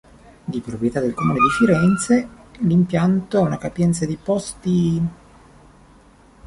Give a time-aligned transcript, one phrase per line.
[0.45, 2.27] Di proprietà del Comune di Firenze,
[2.61, 5.07] l'impianto ha una capienza di posti.